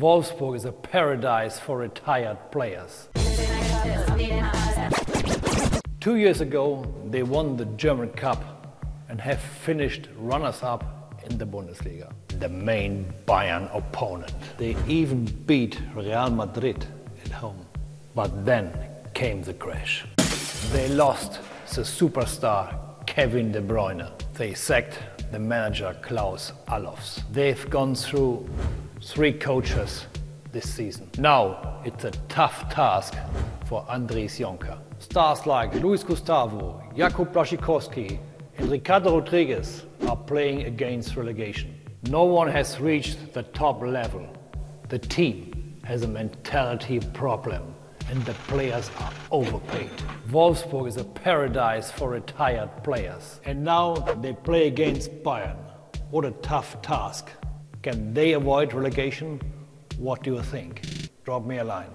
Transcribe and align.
Wolfsburg 0.00 0.56
is 0.56 0.64
a 0.64 0.72
paradise 0.72 1.60
for 1.60 1.78
retired 1.78 2.36
players. 2.50 3.06
Two 6.00 6.16
years 6.16 6.40
ago, 6.40 6.84
they 7.10 7.22
won 7.22 7.56
the 7.56 7.64
German 7.76 8.08
Cup 8.08 8.42
and 9.08 9.20
have 9.20 9.38
finished 9.38 10.08
runners 10.16 10.64
up 10.64 11.14
in 11.30 11.38
the 11.38 11.46
Bundesliga, 11.46 12.12
the 12.40 12.48
main 12.48 13.06
Bayern 13.24 13.72
opponent. 13.72 14.32
They 14.58 14.76
even 14.88 15.26
beat 15.46 15.80
Real 15.94 16.28
Madrid 16.28 16.84
at 17.24 17.30
home. 17.30 17.64
But 18.16 18.44
then 18.44 18.76
came 19.14 19.44
the 19.44 19.54
crash. 19.54 20.04
They 20.72 20.88
lost 20.88 21.38
the 21.72 21.82
superstar 21.82 23.06
Kevin 23.06 23.52
De 23.52 23.62
Bruyne. 23.62 24.10
They 24.32 24.54
sacked 24.54 24.98
the 25.30 25.38
manager 25.38 25.96
Klaus 26.02 26.50
Allofs. 26.66 27.22
They've 27.30 27.70
gone 27.70 27.94
through 27.94 28.50
three 29.04 29.32
coaches 29.32 30.06
this 30.50 30.68
season. 30.68 31.10
Now 31.18 31.82
it's 31.84 32.04
a 32.04 32.10
tough 32.28 32.70
task 32.70 33.14
for 33.66 33.84
Andries 33.84 34.40
Jonker. 34.40 34.78
Stars 34.98 35.46
like 35.46 35.74
Luiz 35.74 36.02
Gustavo, 36.02 36.82
Jakub 36.96 37.32
Blaszczykowski, 37.32 38.18
and 38.56 38.70
Ricardo 38.70 39.18
Rodriguez 39.18 39.84
are 40.08 40.16
playing 40.16 40.62
against 40.62 41.16
relegation. 41.16 41.78
No 42.08 42.24
one 42.24 42.48
has 42.48 42.80
reached 42.80 43.34
the 43.34 43.42
top 43.42 43.82
level. 43.82 44.26
The 44.88 44.98
team 44.98 45.78
has 45.84 46.02
a 46.02 46.08
mentality 46.08 47.00
problem 47.12 47.74
and 48.08 48.24
the 48.24 48.34
players 48.48 48.90
are 49.00 49.12
overpaid. 49.30 49.90
Wolfsburg 50.30 50.88
is 50.88 50.96
a 50.96 51.04
paradise 51.04 51.90
for 51.90 52.10
retired 52.10 52.70
players. 52.82 53.40
And 53.44 53.62
now 53.64 53.94
they 54.22 54.32
play 54.32 54.66
against 54.66 55.10
Bayern. 55.22 55.56
What 56.10 56.24
a 56.24 56.30
tough 56.30 56.80
task. 56.80 57.30
Can 57.84 58.14
they 58.14 58.32
avoid 58.32 58.72
relegation? 58.72 59.38
What 59.98 60.22
do 60.22 60.36
you 60.36 60.42
think? 60.42 60.80
Drop 61.22 61.44
me 61.44 61.58
a 61.58 61.64
line. 61.64 61.90